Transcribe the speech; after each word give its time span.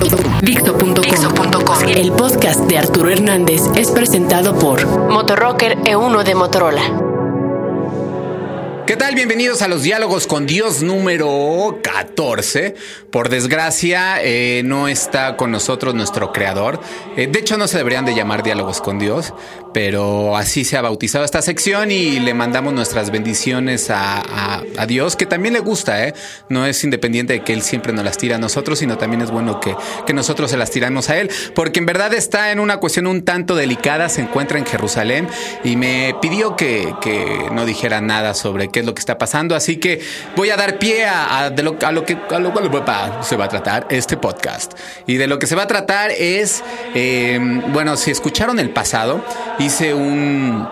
Dixo.com. 0.00 1.88
El 1.94 2.12
podcast 2.12 2.60
de 2.60 2.78
Arturo 2.78 3.10
Hernández 3.10 3.60
es 3.76 3.90
presentado 3.90 4.58
por 4.58 4.86
Motorrocker 4.86 5.76
E1 5.80 6.22
de 6.22 6.34
Motorola. 6.34 7.10
¿Qué 8.86 8.96
tal? 8.96 9.14
Bienvenidos 9.14 9.60
a 9.60 9.68
los 9.68 9.82
diálogos 9.82 10.26
con 10.26 10.46
Dios 10.46 10.82
número 10.82 11.78
14. 11.82 12.74
Por 13.10 13.28
desgracia, 13.28 14.22
eh, 14.22 14.62
no 14.64 14.88
está 14.88 15.36
con 15.36 15.52
nosotros 15.52 15.94
nuestro 15.94 16.32
creador. 16.32 16.80
Eh, 17.16 17.26
de 17.26 17.38
hecho, 17.38 17.58
no 17.58 17.68
se 17.68 17.76
deberían 17.76 18.06
de 18.06 18.14
llamar 18.14 18.42
diálogos 18.42 18.80
con 18.80 18.98
Dios, 18.98 19.34
pero 19.72 20.36
así 20.36 20.64
se 20.64 20.76
ha 20.76 20.82
bautizado 20.82 21.24
esta 21.24 21.42
sección 21.42 21.90
y 21.90 22.20
le 22.20 22.34
mandamos 22.34 22.72
nuestras 22.72 23.10
bendiciones 23.10 23.88
a, 23.90 24.62
Dios, 24.86 25.14
que 25.14 25.26
también 25.26 25.54
le 25.54 25.60
gusta, 25.60 26.06
¿eh? 26.06 26.14
No 26.48 26.66
es 26.66 26.82
independiente 26.84 27.34
de 27.34 27.40
que 27.44 27.52
Él 27.52 27.62
siempre 27.62 27.92
nos 27.92 28.04
las 28.04 28.16
tira 28.16 28.36
a 28.36 28.38
nosotros, 28.38 28.78
sino 28.78 28.96
también 28.98 29.20
es 29.20 29.30
bueno 29.30 29.60
que, 29.60 29.76
que 30.06 30.14
nosotros 30.14 30.50
se 30.50 30.56
las 30.56 30.70
tiramos 30.70 31.10
a 31.10 31.18
Él, 31.18 31.30
porque 31.54 31.80
en 31.80 31.86
verdad 31.86 32.14
está 32.14 32.50
en 32.50 32.60
una 32.60 32.78
cuestión 32.78 33.06
un 33.06 33.22
tanto 33.22 33.54
delicada, 33.54 34.08
se 34.08 34.22
encuentra 34.22 34.58
en 34.58 34.66
Jerusalén 34.66 35.28
y 35.64 35.76
me 35.76 36.14
pidió 36.20 36.56
que, 36.56 36.94
que 37.00 37.48
no 37.52 37.66
dijera 37.66 38.00
nada 38.00 38.34
sobre 38.34 38.68
qué 38.68 38.80
es 38.80 38.86
lo 38.86 38.94
que 38.94 39.00
está 39.00 39.18
pasando. 39.18 39.54
Así 39.54 39.76
que 39.76 40.00
voy 40.36 40.50
a 40.50 40.56
dar 40.56 40.78
pie 40.78 41.06
a, 41.06 41.50
lo, 41.50 41.76
a 41.82 41.92
lo, 41.92 42.04
que 42.04 42.16
a 42.30 42.38
lo 42.38 42.52
cual 42.52 42.70
se 43.22 43.36
va 43.36 43.44
a 43.44 43.48
tratar 43.48 43.86
este 43.90 44.16
podcast. 44.16 44.72
Y 45.06 45.16
de 45.16 45.26
lo 45.26 45.38
que 45.38 45.46
se 45.46 45.54
va 45.54 45.62
a 45.62 45.66
tratar 45.66 46.10
es, 46.10 46.62
eh, 46.94 47.38
bueno, 47.68 47.96
si 47.96 48.10
escucharon 48.10 48.58
el 48.58 48.70
pasado, 48.70 49.24
hice 49.60 49.94
un 49.94 50.66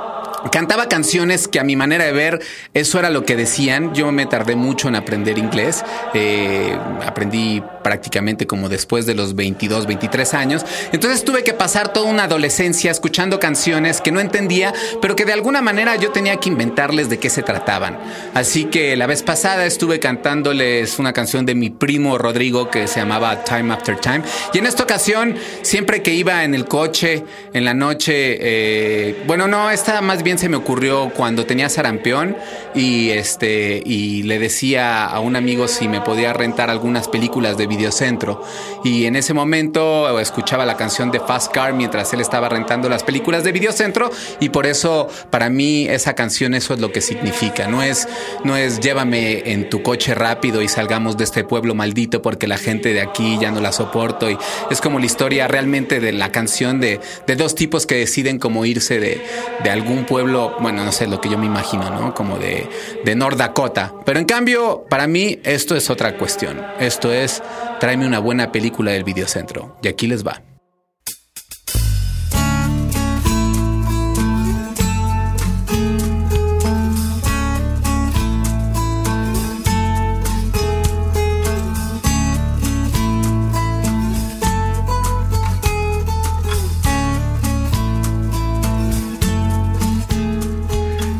Cantaba 0.52 0.88
canciones 0.88 1.48
que 1.48 1.58
a 1.58 1.64
mi 1.64 1.74
manera 1.74 2.04
de 2.04 2.12
ver 2.12 2.40
eso 2.72 2.98
era 2.98 3.10
lo 3.10 3.24
que 3.24 3.36
decían. 3.36 3.92
Yo 3.92 4.12
me 4.12 4.24
tardé 4.24 4.54
mucho 4.54 4.88
en 4.88 4.94
aprender 4.94 5.36
inglés. 5.36 5.84
Eh, 6.14 6.78
aprendí 7.04 7.62
prácticamente 7.88 8.46
como 8.46 8.68
después 8.68 9.06
de 9.06 9.14
los 9.14 9.34
22, 9.34 9.86
23 9.86 10.34
años. 10.34 10.66
Entonces 10.92 11.24
tuve 11.24 11.42
que 11.42 11.54
pasar 11.54 11.90
toda 11.90 12.04
una 12.04 12.24
adolescencia 12.24 12.90
escuchando 12.90 13.40
canciones 13.40 14.02
que 14.02 14.12
no 14.12 14.20
entendía, 14.20 14.74
pero 15.00 15.16
que 15.16 15.24
de 15.24 15.32
alguna 15.32 15.62
manera 15.62 15.96
yo 15.96 16.10
tenía 16.10 16.36
que 16.36 16.50
inventarles 16.50 17.08
de 17.08 17.18
qué 17.18 17.30
se 17.30 17.42
trataban. 17.42 17.98
Así 18.34 18.66
que 18.66 18.94
la 18.94 19.06
vez 19.06 19.22
pasada 19.22 19.64
estuve 19.64 20.00
cantándoles 20.00 20.98
una 20.98 21.14
canción 21.14 21.46
de 21.46 21.54
mi 21.54 21.70
primo 21.70 22.18
Rodrigo 22.18 22.70
que 22.70 22.86
se 22.88 23.00
llamaba 23.00 23.42
Time 23.42 23.72
After 23.72 23.96
Time. 23.96 24.20
Y 24.52 24.58
en 24.58 24.66
esta 24.66 24.82
ocasión, 24.82 25.36
siempre 25.62 26.02
que 26.02 26.12
iba 26.12 26.44
en 26.44 26.54
el 26.54 26.66
coche, 26.66 27.24
en 27.54 27.64
la 27.64 27.72
noche, 27.72 28.36
eh, 28.38 29.22
bueno, 29.26 29.48
no, 29.48 29.70
esta 29.70 30.02
más 30.02 30.22
bien 30.22 30.38
se 30.38 30.50
me 30.50 30.58
ocurrió 30.58 31.10
cuando 31.16 31.46
tenía 31.46 31.70
sarampión 31.70 32.36
y 32.74 33.08
este 33.08 33.82
y 33.82 34.24
le 34.24 34.38
decía 34.38 35.06
a 35.06 35.20
un 35.20 35.36
amigo 35.36 35.68
si 35.68 35.88
me 35.88 36.02
podía 36.02 36.34
rentar 36.34 36.68
algunas 36.68 37.08
películas 37.08 37.56
de 37.56 37.66
Videocentro 37.78 38.42
y 38.84 39.06
en 39.06 39.16
ese 39.16 39.32
momento 39.32 40.18
escuchaba 40.20 40.66
la 40.66 40.76
canción 40.76 41.10
de 41.10 41.20
Fast 41.20 41.52
Car 41.52 41.72
mientras 41.72 42.12
él 42.12 42.20
estaba 42.20 42.48
rentando 42.48 42.88
las 42.88 43.02
películas 43.02 43.44
de 43.44 43.52
Videocentro 43.52 44.10
y 44.40 44.50
por 44.50 44.66
eso 44.66 45.08
para 45.30 45.48
mí 45.48 45.86
esa 45.88 46.14
canción 46.14 46.54
eso 46.54 46.74
es 46.74 46.80
lo 46.80 46.92
que 46.92 47.00
significa, 47.00 47.66
no 47.68 47.82
es 47.82 48.08
no 48.44 48.56
es 48.56 48.80
llévame 48.80 49.52
en 49.52 49.70
tu 49.70 49.82
coche 49.82 50.14
rápido 50.14 50.62
y 50.62 50.68
salgamos 50.68 51.16
de 51.16 51.24
este 51.24 51.44
pueblo 51.44 51.74
maldito 51.74 52.20
porque 52.20 52.46
la 52.46 52.58
gente 52.58 52.92
de 52.92 53.00
aquí 53.00 53.38
ya 53.40 53.50
no 53.50 53.60
la 53.60 53.72
soporto 53.72 54.30
y 54.30 54.36
es 54.70 54.80
como 54.80 54.98
la 54.98 55.06
historia 55.06 55.48
realmente 55.48 56.00
de 56.00 56.12
la 56.12 56.30
canción 56.32 56.80
de, 56.80 57.00
de 57.26 57.36
dos 57.36 57.54
tipos 57.54 57.86
que 57.86 57.94
deciden 57.94 58.38
cómo 58.38 58.64
irse 58.64 58.98
de, 59.00 59.22
de 59.62 59.70
algún 59.70 60.04
pueblo, 60.04 60.56
bueno, 60.60 60.84
no 60.84 60.92
sé, 60.92 61.06
lo 61.06 61.20
que 61.20 61.28
yo 61.28 61.38
me 61.38 61.46
imagino, 61.46 61.90
¿no? 61.90 62.14
Como 62.14 62.36
de, 62.38 62.68
de 63.04 63.14
North 63.14 63.38
Dakota. 63.38 63.94
Pero 64.04 64.18
en 64.18 64.24
cambio, 64.24 64.84
para 64.88 65.06
mí, 65.06 65.38
esto 65.44 65.76
es 65.76 65.90
otra 65.90 66.16
cuestión. 66.16 66.60
Esto 66.80 67.12
es, 67.12 67.42
tráeme 67.80 68.06
una 68.06 68.18
buena 68.18 68.52
película 68.52 68.92
del 68.92 69.04
videocentro. 69.04 69.76
Y 69.82 69.88
aquí 69.88 70.06
les 70.06 70.26
va. 70.26 70.42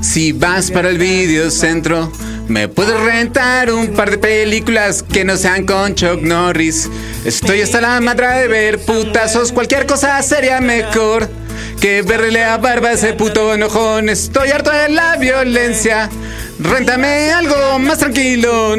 Si 0.01 0.33
vas 0.33 0.71
para 0.73 0.89
el 0.89 0.99
videocentro, 0.99 2.11
me 2.49 2.67
puedes 2.69 2.99
rentar 3.01 3.71
un 3.71 3.89
par 3.89 4.11
de 4.11 4.19
películas 4.19 5.03
que 5.03 5.25
no 5.25 5.37
sean 5.37 5.67
con 5.67 5.95
Chuck 5.95 6.23
Norris. 6.23 6.89
Estoy 7.25 7.61
hasta 7.61 7.81
la 7.81 8.01
madre 8.01 8.27
de 8.27 8.49
ver 8.49 8.79
putazos, 8.79 9.53
cualquier 9.53 9.87
cosa 9.87 10.21
sería 10.23 10.61
mejor 10.61 11.29
que 11.81 12.03
verle 12.03 12.43
a 12.45 12.57
barba 12.57 12.89
a 12.89 12.93
ese 12.93 13.13
puto 13.13 13.55
enojón. 13.55 14.09
Estoy 14.09 14.51
harto 14.51 14.71
de 14.71 14.89
la 14.89 15.17
violencia, 15.17 16.09
réntame 16.59 17.31
algo 17.31 17.79
más 17.79 17.99
tranquilo. 17.99 18.77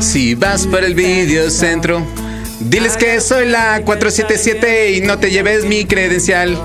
Si 0.00 0.34
vas 0.34 0.66
para 0.66 0.86
el 0.86 0.94
videocentro, 0.94 2.06
diles 2.68 2.96
que 2.96 3.20
soy 3.20 3.46
la 3.46 3.82
477 3.84 4.92
y 4.92 5.00
no 5.00 5.18
te 5.18 5.30
lleves 5.30 5.64
mi 5.64 5.84
credencial. 5.84 6.58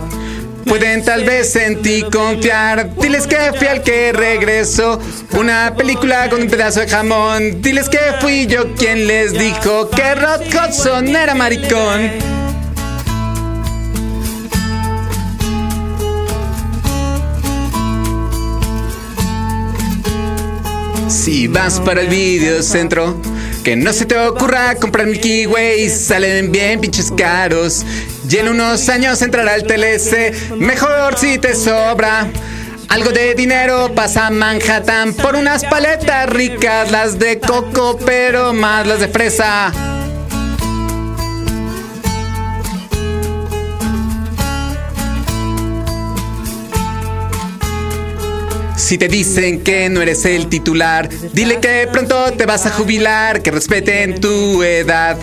Pueden 0.66 1.04
tal 1.04 1.24
vez 1.24 1.56
en 1.56 1.82
ti 1.82 2.04
confiar. 2.12 2.96
Diles 2.96 3.28
que 3.28 3.38
fui 3.58 3.68
al 3.68 3.84
que 3.84 4.14
regreso. 4.14 5.00
Una 5.34 5.74
película 5.76 6.30
con 6.30 6.42
un 6.42 6.50
pedazo 6.50 6.82
de 6.82 6.88
jamón. 6.88 7.62
Diles 7.62 7.90
que 7.90 8.00
fui 8.20 8.48
yo 8.48 8.74
quien 8.76 9.08
les 9.08 9.34
dijo 9.34 9.90
que 9.90 10.16
Rod 10.16 10.42
Hudson 10.48 11.16
era 11.16 11.36
maricón. 11.36 12.12
Si 21.10 21.48
vas 21.48 21.80
para 21.82 22.02
el 22.02 22.08
videocentro, 22.08 23.20
que 23.64 23.76
no 23.76 23.94
se 23.94 24.06
te 24.06 24.18
ocurra 24.18 24.76
comprar 24.76 25.08
Milky 25.08 25.46
Way, 25.46 25.90
salen 25.90 26.52
bien 26.52 26.80
pinches 26.80 27.12
caros. 27.12 27.86
Y 28.30 28.38
en 28.38 28.50
unos 28.50 28.90
años 28.90 29.22
entrará 29.22 29.56
el 29.56 29.64
TLC, 29.64 30.52
mejor 30.58 31.18
si 31.18 31.38
te 31.38 31.56
sobra. 31.56 32.28
Algo 32.90 33.12
de 33.12 33.36
dinero 33.36 33.92
pasa 33.96 34.28
a 34.28 34.32
Manhattan 34.32 35.14
por 35.14 35.36
unas 35.36 35.64
paletas 35.66 36.30
ricas, 36.30 36.92
las 36.92 37.20
de 37.20 37.40
coco, 37.40 37.98
pero 38.06 38.54
más 38.54 38.86
las 38.88 39.00
de 39.00 39.08
fresa. 39.08 40.01
Si 48.92 48.98
te 48.98 49.08
dicen 49.08 49.64
que 49.64 49.88
no 49.88 50.02
eres 50.02 50.26
el 50.26 50.48
titular, 50.48 51.08
dile 51.32 51.62
que 51.62 51.88
pronto 51.90 52.34
te 52.34 52.46
vas 52.46 52.66
a 52.66 52.72
jubilar, 52.72 53.42
que 53.42 53.50
respeten 53.50 54.20
tu 54.20 54.62
edad, 54.64 55.16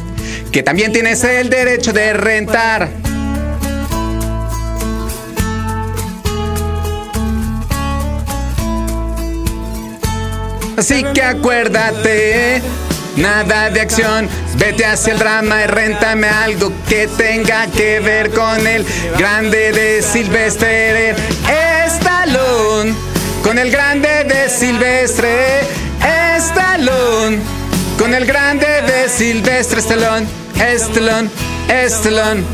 que 0.50 0.62
también 0.62 0.90
tienes 0.90 1.22
el 1.22 1.50
derecho 1.50 1.92
de 1.92 2.14
rentar. 2.14 2.88
Así 10.78 11.04
que 11.12 11.20
acuérdate, 11.20 12.62
nada 13.18 13.68
de 13.68 13.82
acción, 13.82 14.30
vete 14.56 14.86
hacia 14.86 15.12
el 15.12 15.18
drama 15.18 15.64
y 15.64 15.66
rentame 15.66 16.26
algo 16.26 16.72
que 16.88 17.06
tenga 17.06 17.66
que 17.66 18.00
ver 18.00 18.30
con 18.30 18.66
el 18.66 18.86
grande 19.18 19.72
de 19.72 20.00
Silvestre 20.00 21.10
Stallone. 21.10 21.67
Silvestre 24.78 25.66
Stallone. 26.36 27.38
Con 27.98 28.14
el 28.14 28.24
grande 28.24 28.64
de 28.82 29.08
Silvestre 29.08 29.80
Stallone. 29.80 30.24
Stallone. 30.54 31.28
Stallone. 31.88 32.44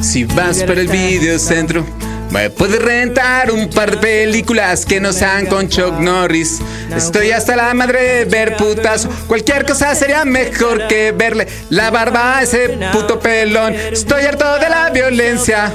Si 0.00 0.24
vas 0.24 0.64
por 0.64 0.76
el 0.76 0.88
videocentro 0.88 1.86
me 2.32 2.48
puedes 2.48 2.80
rentar 2.82 3.50
un 3.50 3.68
par 3.68 3.90
de 3.90 3.96
películas 3.98 4.86
que 4.86 5.00
no 5.00 5.12
sean 5.12 5.44
con 5.44 5.68
Chuck 5.68 5.98
Norris. 5.98 6.60
Estoy 6.96 7.30
hasta 7.30 7.54
la 7.56 7.74
madre 7.74 8.00
de 8.00 8.24
ver 8.24 8.56
putas. 8.56 9.06
Cualquier 9.26 9.66
cosa 9.66 9.94
sería 9.94 10.24
mejor 10.24 10.88
que 10.88 11.12
verle 11.12 11.46
la 11.68 11.90
barba 11.90 12.38
a 12.38 12.42
ese 12.42 12.78
puto 12.90 13.20
pelón. 13.20 13.74
Estoy 13.74 14.24
harto 14.24 14.58
de 14.58 14.68
la 14.70 14.88
violencia. 14.88 15.74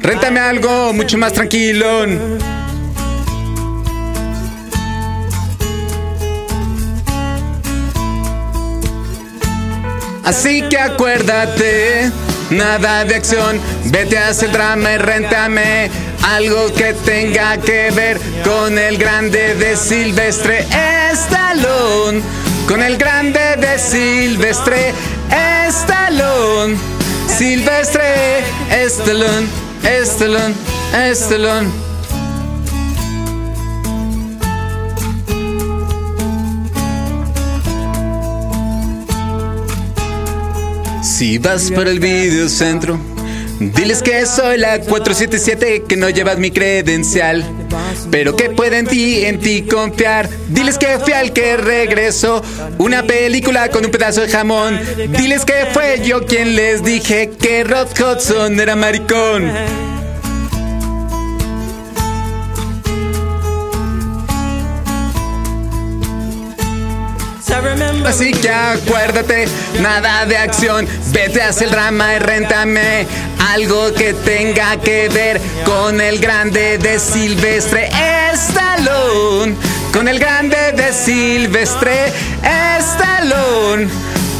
Réntame 0.00 0.38
algo 0.38 0.92
mucho 0.92 1.18
más 1.18 1.32
tranquilo. 1.32 2.06
Así 10.22 10.62
que 10.68 10.78
acuérdate, 10.78 12.10
nada 12.50 13.04
de 13.04 13.16
acción, 13.16 13.60
vete 13.86 14.18
a 14.18 14.28
hacer 14.28 14.52
drama 14.52 14.92
y 14.92 14.98
réntame 14.98 15.90
algo 16.22 16.72
que 16.74 16.94
tenga 16.94 17.56
que 17.58 17.90
ver 17.92 18.20
con 18.44 18.78
el 18.78 18.98
grande 18.98 19.54
de 19.54 19.76
Silvestre 19.76 20.66
Estalón. 21.12 22.22
Con 22.68 22.82
el 22.82 22.96
grande 22.96 23.56
de 23.58 23.78
Silvestre 23.78 24.92
Estalón. 25.66 26.76
Silvestre 27.28 28.44
Estalón, 28.70 29.48
Estalón, 29.82 30.54
Estalón. 30.94 31.85
Si 41.16 41.38
vas 41.38 41.70
para 41.70 41.90
el 41.90 41.98
videocentro, 41.98 43.00
diles 43.58 44.02
que 44.02 44.26
soy 44.26 44.58
la 44.58 44.80
477 44.80 45.84
que 45.88 45.96
no 45.96 46.10
llevas 46.10 46.36
mi 46.36 46.50
credencial. 46.50 47.42
Pero 48.10 48.36
que 48.36 48.50
pueden 48.50 48.86
ti 48.86 49.24
en 49.24 49.40
ti 49.40 49.62
confiar. 49.62 50.28
Diles 50.50 50.76
que 50.76 50.98
fui 50.98 51.14
al 51.14 51.32
que 51.32 51.56
regresó. 51.56 52.42
Una 52.76 53.02
película 53.02 53.70
con 53.70 53.86
un 53.86 53.90
pedazo 53.90 54.20
de 54.20 54.28
jamón. 54.28 54.78
Diles 55.16 55.46
que 55.46 55.66
fue 55.72 56.02
yo 56.04 56.26
quien 56.26 56.54
les 56.54 56.84
dije 56.84 57.30
que 57.40 57.64
Rod 57.64 57.88
Hudson 57.98 58.60
era 58.60 58.76
maricón. 58.76 59.95
Así 68.06 68.30
que 68.30 68.48
acuérdate, 68.48 69.46
nada 69.80 70.24
de 70.26 70.36
acción, 70.36 70.86
vete 71.12 71.42
hacia 71.42 71.64
el 71.64 71.72
drama 71.72 72.14
y 72.14 72.18
réntame 72.20 73.06
algo 73.52 73.92
que 73.92 74.14
tenga 74.14 74.76
que 74.76 75.08
ver 75.08 75.40
con 75.64 76.00
el 76.00 76.18
grande 76.18 76.78
de 76.78 77.00
Silvestre 77.00 77.90
Estalón. 78.32 79.56
Con 79.92 80.08
el 80.08 80.18
grande 80.20 80.72
de 80.72 80.92
Silvestre 80.92 82.12
Estalón. 82.78 83.88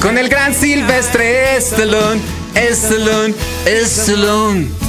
Con 0.00 0.16
el 0.16 0.28
gran 0.28 0.54
Silvestre 0.54 1.56
Estalón. 1.56 2.22
Estalón, 2.54 3.34
Estalón. 3.66 4.85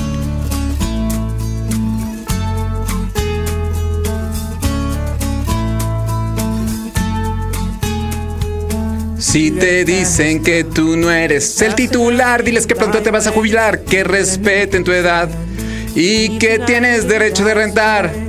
Si 9.20 9.50
te 9.50 9.84
dicen 9.84 10.44
que 10.44 10.64
tú 10.64 10.96
no 10.96 11.12
eres 11.12 11.60
el 11.62 11.74
titular, 11.74 12.44
diles 12.44 12.68
que 12.68 12.76
pronto 12.76 13.02
te 13.02 13.10
vas 13.10 13.26
a 13.26 13.32
jubilar, 13.32 13.84
que 13.84 14.04
respeten 14.04 14.84
tu 14.84 14.92
edad 14.92 15.28
y 15.96 16.38
que 16.38 16.60
tienes 16.60 17.08
derecho 17.08 17.44
de 17.44 17.54
rentar. 17.56 18.27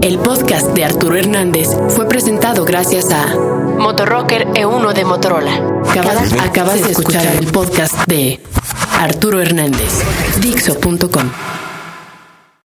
El 0.00 0.18
podcast 0.20 0.68
de 0.74 0.84
Arturo 0.84 1.16
Hernández 1.16 1.68
fue 1.88 2.08
presentado 2.08 2.64
gracias 2.64 3.10
a 3.10 3.34
Motorrocker 3.78 4.46
E1 4.48 4.92
de 4.92 5.04
Motorola. 5.04 5.82
Acabas, 6.40 6.84
de 6.84 6.90
escuchar 6.92 7.26
el 7.38 7.46
podcast 7.46 8.06
de 8.06 8.40
Arturo 9.00 9.40
Hernández. 9.40 10.04
Dixo.com 10.40 11.30